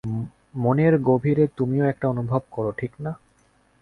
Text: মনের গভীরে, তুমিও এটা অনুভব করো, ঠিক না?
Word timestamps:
মনের 0.55 0.93
গভীরে, 0.99 1.45
তুমিও 1.57 1.85
এটা 1.85 2.05
অনুভব 2.07 2.41
করো, 2.51 2.71
ঠিক 2.71 2.91
না? 2.99 3.11